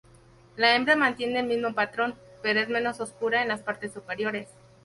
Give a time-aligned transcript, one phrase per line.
[0.57, 4.47] La hembra mantiene el mismo patrón, pero es menos oscura en las partes superiores.